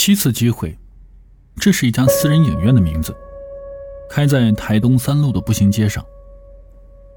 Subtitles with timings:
[0.00, 0.78] 七次机会，
[1.56, 3.12] 这是一家私人影院的名字，
[4.08, 6.02] 开在台东三路的步行街上。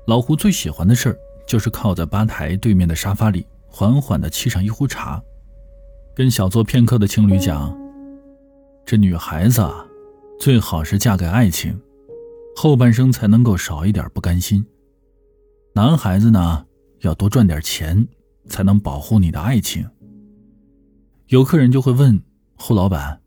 [0.08, 5.22] 老胡最喜欢的事儿就是靠在吧台对面的沙发里，缓缓地沏上一壶茶，
[6.16, 7.72] 跟小坐片刻的情侣讲
[8.84, 9.86] ：“这女孩子啊，
[10.40, 11.79] 最好是嫁给爱情，
[12.56, 14.66] 后半生才能够少一点不甘心。
[15.76, 16.66] 男孩子呢，
[17.02, 18.08] 要多赚点钱，
[18.50, 19.88] 才能保护你的爱情。”
[21.30, 22.20] 有客人就会问
[22.64, 23.20] 胡老板：“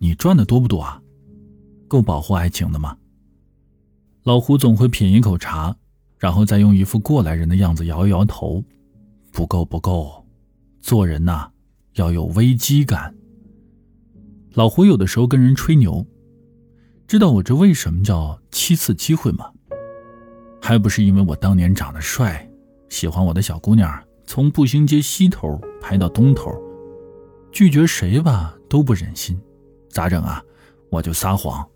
[0.00, 1.02] 你赚的多不多啊？
[1.86, 2.96] 够保护爱情的吗？”
[4.24, 5.76] 老胡总会品一口茶，
[6.18, 8.64] 然后再用一副过来人的样子摇一摇头
[9.30, 10.26] ：“不够，不够。
[10.80, 11.50] 做人呐，
[11.96, 13.14] 要有危机感。”
[14.54, 16.06] 老胡有的时候跟人吹牛，
[17.06, 19.52] 知道我这为什么叫七次机会吗？
[20.62, 22.50] 还不是因为我当年长得帅，
[22.88, 26.50] 喜欢我的小姑娘从步行街西头排到东头。
[27.52, 29.36] 拒绝谁吧都不忍心，
[29.90, 30.40] 咋整啊？
[30.90, 31.68] 我就撒谎，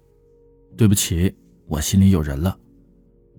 [0.76, 1.34] 对不起，
[1.66, 2.56] 我心里有人了。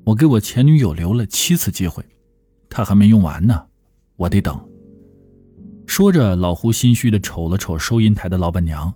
[0.03, 2.03] 我给我前女友留了七次机会，
[2.69, 3.65] 她还没用完呢，
[4.17, 4.59] 我得等。
[5.87, 8.93] 说着，老胡心虚的瞅了瞅收银台的老板娘，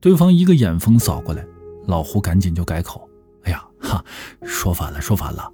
[0.00, 1.46] 对方一个眼风扫过来，
[1.86, 3.08] 老胡赶紧就改口
[3.44, 4.04] ：“哎呀，哈，
[4.42, 5.48] 说反了，说反了，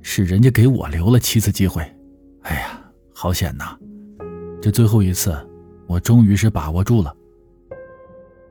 [0.00, 1.82] 是人家给我留了七次机会。
[2.40, 3.78] 哎呀，好险呐，
[4.62, 5.36] 这最后一次。”
[5.86, 7.14] 我终于是把握住了。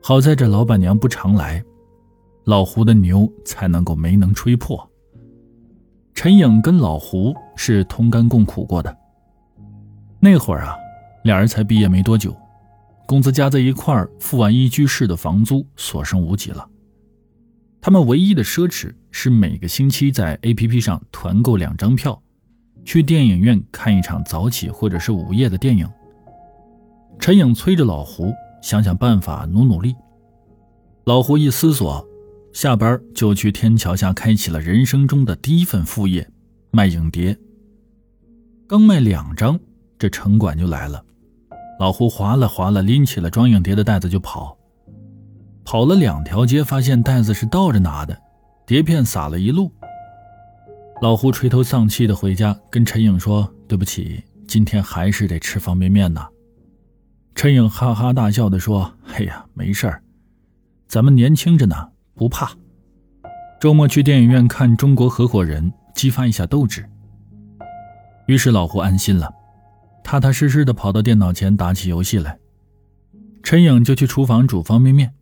[0.06, 1.64] 好在这老板娘不常来，
[2.44, 4.86] 老胡的牛才能够没能吹破。
[6.12, 8.94] 陈颖跟老胡是同甘共苦过的。
[10.20, 10.76] 那会儿啊，
[11.22, 12.36] 俩人才毕业没多久，
[13.06, 16.68] 工资加在一块儿，付完一居室的房租，所剩无几了。
[17.80, 22.22] 他们唯一的奢侈是每个星期在 APP 上团购两张票，
[22.84, 25.88] 去电影院看一场早起或者是午夜的电影。
[27.18, 28.34] 陈颖催着老胡
[28.64, 29.94] 想想办法，努努力。
[31.04, 32.02] 老胡一思索，
[32.54, 36.26] 下班就去天桥下开启了人生中的第一份副业——
[36.72, 37.38] 卖影碟。
[38.66, 39.60] 刚卖两张，
[39.98, 41.04] 这城管就来了。
[41.78, 44.56] 老胡划了划了，拎起了装影碟的袋子就跑。
[45.62, 48.18] 跑了两条街，发现袋子是倒着拿的，
[48.66, 49.70] 碟片撒了一路。
[51.02, 56.26] 老胡垂头丧气的回家，跟陈颖说：“对不起，今天还是得吃方便面呢。”
[57.34, 60.02] 陈颖哈哈大笑地说：“哎呀，没事儿，
[60.86, 62.52] 咱们年轻着呢，不怕。
[63.60, 66.88] 周末去电影院看《中国合伙人》，激发一下斗志。”
[68.26, 69.30] 于是老胡安心了，
[70.02, 72.38] 踏踏实实地跑到电脑前打起游戏来。
[73.42, 75.12] 陈颖就去厨房煮方便面，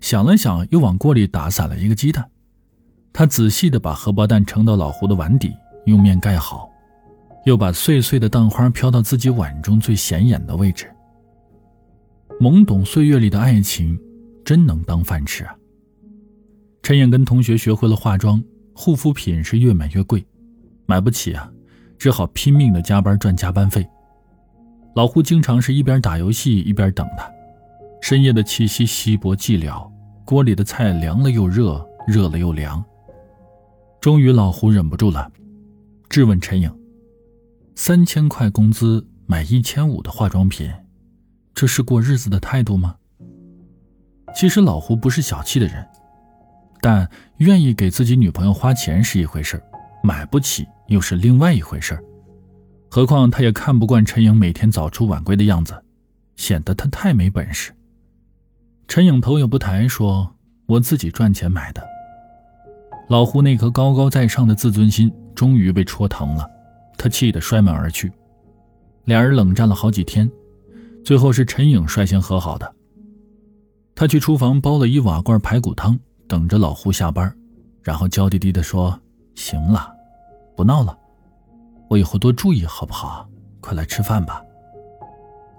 [0.00, 2.28] 想了想，又往锅里打散了一个鸡蛋。
[3.12, 5.52] 他仔细地把荷包蛋盛到老胡的碗底，
[5.84, 6.68] 用面盖好，
[7.44, 10.90] 又把碎碎的蛋花飘到自己碗中最显眼的位置。
[12.40, 13.98] 懵懂岁月里的爱情，
[14.44, 15.56] 真能当饭吃啊！
[16.82, 18.42] 陈颖跟同学学会了化妆，
[18.74, 20.24] 护肤品是越买越贵，
[20.84, 21.50] 买不起啊，
[21.96, 23.86] 只好拼命的加班赚加班费。
[24.94, 27.30] 老胡经常是一边打游戏一边等他，
[28.02, 29.90] 深夜的气息稀薄寂寥，
[30.24, 32.84] 锅里的菜凉了又热，热了又凉。
[34.00, 35.30] 终于，老胡忍不住了，
[36.10, 36.70] 质问陈颖
[37.74, 40.70] ：“三千块工资买一千五的化妆品？”
[41.54, 42.96] 这是过日子的态度吗？
[44.34, 45.86] 其实老胡不是小气的人，
[46.80, 49.62] 但愿意给自己女朋友花钱是一回事
[50.02, 51.96] 买不起又是另外一回事
[52.90, 55.80] 何况他也看不惯陈颖每天早出晚归的样子，
[56.36, 57.72] 显得他太没本事。
[58.88, 60.34] 陈颖头也不抬说
[60.66, 61.82] ：“我自己赚钱买的。”
[63.08, 66.48] 老胡那颗高高在上的自尊心终于被戳疼了，
[66.98, 68.12] 他气得摔门而去。
[69.04, 70.28] 俩人冷战了好几天。
[71.04, 72.74] 最后是陈颖率先和好的。
[73.94, 77.32] 他去厨房煲了一瓦罐排骨汤，等着老胡下班，
[77.82, 78.98] 然后娇滴滴地说
[79.36, 79.94] ：“行了，
[80.56, 80.98] 不闹了，
[81.88, 83.28] 我以后多注意好不好？
[83.60, 84.42] 快来吃饭吧。”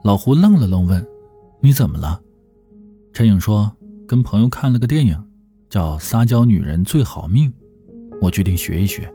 [0.04, 1.06] 老胡愣了愣，问
[1.62, 2.20] ：“你怎么了？”
[3.14, 3.72] 陈颖说
[4.08, 5.24] ：“跟朋友看了个电影，
[5.70, 7.50] 叫《撒娇女人最好命》，
[8.20, 9.10] 我决定学一学。”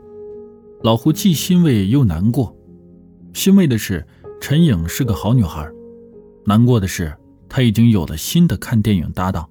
[0.81, 2.55] 老胡既欣慰又难过，
[3.33, 4.07] 欣慰的是
[4.41, 5.69] 陈颖是个好女孩。
[6.45, 7.15] 难过的是，
[7.47, 9.49] 他已经有了新的看电影搭档，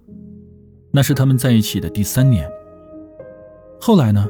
[0.90, 2.50] 那是他们在一起的第三年。
[3.80, 4.28] 后来呢？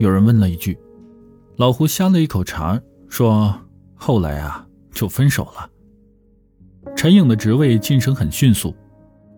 [0.00, 0.76] 有人问了一句，
[1.56, 3.54] 老胡呷了一口茶，说
[3.94, 5.70] ：“后来啊，就分手了。”
[6.96, 8.74] 陈颖的职位晋升很迅速，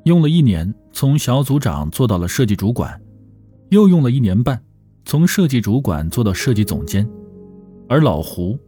[0.05, 2.99] 用了一年从小组长做到了设计主管，
[3.69, 4.59] 又用了一年半
[5.05, 7.07] 从设计主管做到设计总监。
[7.87, 8.59] 而老胡，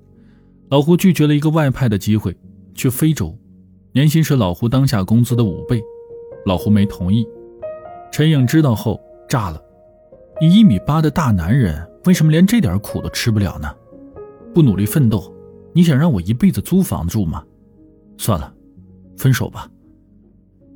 [0.68, 2.36] 老胡拒绝了一个外派的机会，
[2.74, 3.34] 去非洲。
[3.92, 5.82] 年薪是老胡当下工资的五倍，
[6.44, 7.26] 老胡没同意。
[8.12, 9.60] 陈颖知道后炸了
[10.40, 13.74] ：“你一米八的大男人，为什么连这点苦都吃不了呢？
[14.54, 15.32] 不努力奋斗，
[15.72, 17.44] 你想让我一辈子租房住吗？
[18.18, 18.52] 算了，
[19.16, 19.68] 分手吧。”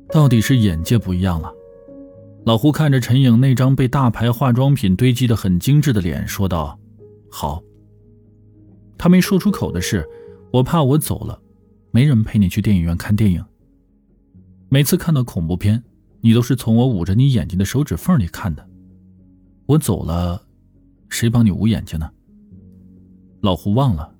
[0.09, 1.51] 到底是眼界不一样了。
[2.45, 6.77] 老胡看着陈颖那张被大牌化妆品堆积的很精致的脸，说道
[7.31, 7.61] ：“好。”
[8.97, 10.07] 他没说出口的是，
[10.51, 11.39] 我怕我走了，
[11.93, 13.45] 没人陪你去电影院看电影。
[14.67, 15.83] 每次看到恐怖片，
[16.21, 18.67] 你都是从我捂着你眼睛的手指缝里看的。
[19.67, 20.43] 我走了，
[21.07, 22.09] 谁帮你捂眼睛呢？
[23.41, 24.11] 老胡忘了，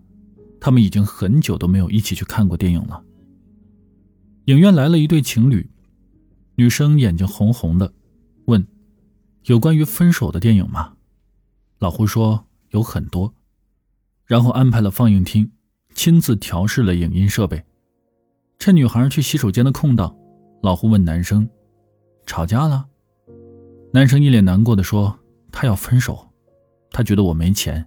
[0.59, 3.03] 他们已经很久都没有一起去看过电影了。
[4.45, 5.67] 影院来了一对情侣，
[6.53, 7.91] 女生眼睛红红的。
[8.45, 8.67] 问
[9.45, 10.93] ：“有关于分手的电影吗？”
[11.79, 13.33] 老胡说：“有很多。”
[14.27, 15.49] 然后安排了放映厅，
[15.95, 17.63] 亲自调试了影音设备。
[18.59, 20.15] 趁女孩去洗手间的空档，
[20.61, 21.49] 老胡问男生
[22.25, 22.85] ：“吵架了？”
[23.91, 25.19] 男生一脸难过的说
[25.51, 26.27] ：“他要分手，
[26.91, 27.85] 他觉得我没钱。”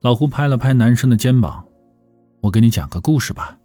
[0.00, 1.64] 老胡拍了拍男生的肩膀
[2.42, 3.58] ：“我给你讲个故事吧。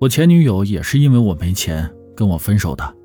[0.00, 2.96] 我前女友也是因为我没钱跟我分手的。”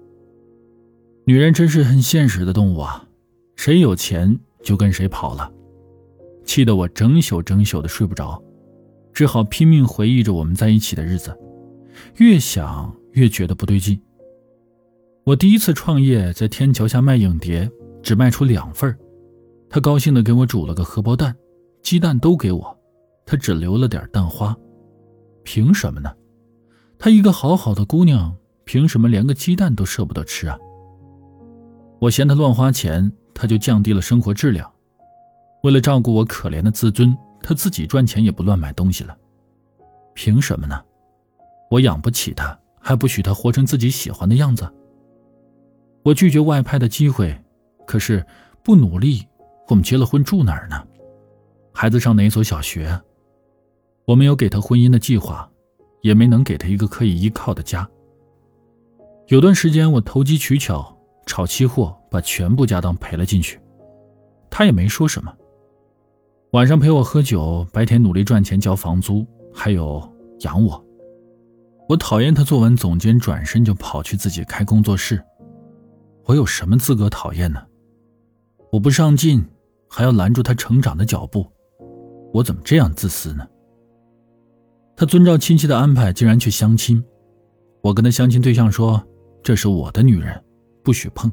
[1.28, 3.08] 女人真是很现实的动物啊，
[3.56, 5.52] 谁有钱就跟谁跑了，
[6.46, 8.42] 气得我整宿整宿的睡不着，
[9.12, 11.38] 只好拼命回忆着我们在一起的日子，
[12.18, 14.00] 越想越觉得不对劲。
[15.24, 17.70] 我第一次创业在天桥下卖影碟，
[18.04, 18.96] 只卖出两份
[19.70, 21.36] 他高兴的给我煮了个荷包蛋，
[21.82, 22.78] 鸡蛋都给我，
[23.26, 24.56] 他只留了点蛋花，
[25.44, 26.14] 凭什么呢？
[26.98, 30.58] 她一个好好的姑娘，凭什么连个鸡蛋都舍不得吃啊？
[32.00, 34.72] 我嫌他乱花钱，他就降低了生活质量。
[35.66, 39.18] 为了照顾我可怜的自尊，他自己赚钱也不乱买东西了。
[40.14, 40.80] 凭什么呢？
[41.72, 44.72] 我养不起他，还不许他活成自己喜欢的样子。
[46.04, 47.36] 我拒绝外派的机会，
[47.88, 48.24] 可是
[48.62, 49.28] 不努力，
[49.68, 50.80] 我们结了婚住哪儿呢？
[51.74, 53.02] 孩子上哪所小学？
[54.06, 55.50] 我没有给他婚姻的计划，
[56.04, 57.90] 也没能给他一个可以依靠的家。
[59.30, 60.96] 有段时间，我投机取巧。
[61.26, 63.60] 炒期货，把全部家当赔了进去，
[64.48, 65.36] 他也没说什么。
[66.56, 70.02] 晚上陪我喝酒，白天努力赚钱交房租，还有
[70.40, 70.82] 养我。
[71.90, 75.22] 我讨厌他做完总监转身就跑去自己开工作室，
[76.24, 77.62] 我有什么资格讨厌呢？
[78.72, 79.44] 我不上进，
[79.90, 81.46] 还要拦住他成长的脚步，
[82.32, 83.46] 我怎么这样自私呢？
[84.96, 87.04] 他遵照亲戚的安排，竟然去相亲。
[87.82, 89.06] 我跟他相亲对象说
[89.44, 90.42] ：“这是我的女人。”
[90.82, 91.30] 不许碰，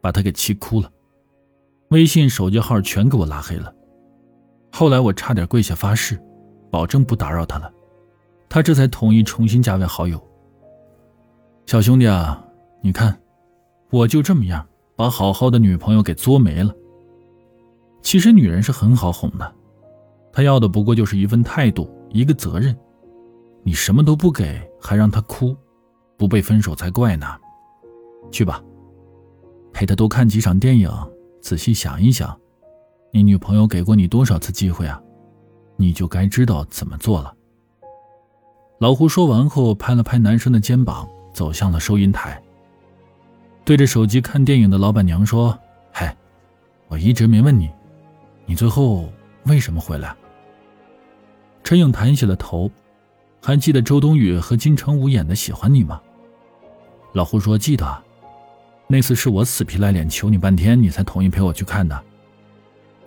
[0.00, 0.90] 把他给气哭了，
[1.90, 3.72] 微信、手机号全给我拉黑了。
[4.70, 6.20] 后来我差点跪下发誓，
[6.70, 7.72] 保证不打扰他了，
[8.48, 10.22] 他这才同意重新加为好友。
[11.66, 12.44] 小兄弟啊，
[12.82, 13.18] 你看，
[13.90, 14.66] 我就这么样
[14.96, 16.72] 把好好的女朋友给作没了。
[18.00, 19.54] 其实女人是很好哄的，
[20.32, 22.76] 她要的不过就是一份态度，一个责任。
[23.64, 25.54] 你什么都不给，还让她哭，
[26.16, 27.26] 不被分手才怪呢。
[28.30, 28.62] 去吧。
[29.72, 30.90] 陪她多看几场电影，
[31.42, 32.38] 仔细想一想，
[33.10, 35.00] 你女朋友给过你多少次机会啊？
[35.76, 37.34] 你就该知道怎么做了。
[38.78, 42.40] 老胡说完后，拍了拍男生的肩膀，走向了收银台，
[43.64, 45.58] 对着手机看电影的老板娘说
[45.90, 46.16] ：“嗨，
[46.88, 47.70] 我一直没问你，
[48.46, 49.08] 你最后
[49.44, 50.14] 为什么回来？”
[51.64, 52.70] 陈颖抬起了头，
[53.42, 56.00] 还记得周冬雨和金城武演的《喜欢你》吗？
[57.14, 58.04] 老胡说：“记得。”
[58.86, 62.04] 那次是我死皮赖脸求你半天，你才同意陪我去看的。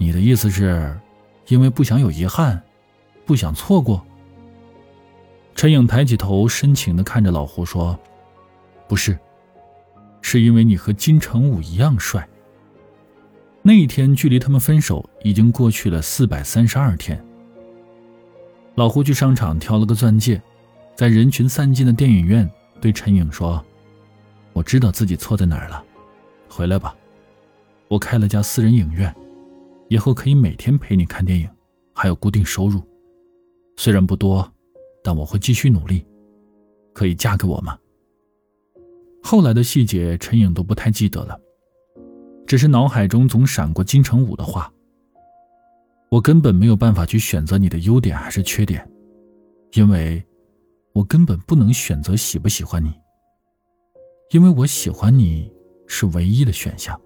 [0.02, 1.00] 你的意思是，
[1.48, 2.60] 因为不想有遗憾，
[3.24, 4.04] 不想错过。
[5.54, 7.96] 陈颖抬起头，深情的看着老胡说
[8.90, 9.16] ：“不是，
[10.20, 12.28] 是因为你和金城武一样帅。”
[13.62, 17.24] 那一天距离他们分手已经过去了四百三十二天。
[18.74, 20.42] 老胡去商场挑了个钻戒，
[20.96, 22.50] 在人群散尽的电影院
[22.82, 23.64] 对陈颖说。
[24.52, 25.84] 我知道自己错在哪儿了，
[26.50, 26.96] 回来吧。
[27.88, 29.16] 我开了家私人影院，
[29.92, 31.50] 以后可以每天陪你看电影，
[31.94, 32.82] 还有固定收入。
[33.76, 34.50] 虽然不多，
[35.04, 36.08] 但我会继续努力。
[36.94, 37.78] 可以嫁给我吗？
[39.22, 41.38] 后来的细节，陈颖都不太记得了，
[42.48, 44.72] 只是脑海中总闪过金城武的话
[46.10, 48.90] ：“我根本没有办法去选择你的优点还是缺点，
[49.74, 50.24] 因为
[50.94, 52.94] 我根本不能选择喜不喜欢你。”
[54.32, 55.52] 因为我喜欢你，
[55.86, 56.98] 是唯一的选项。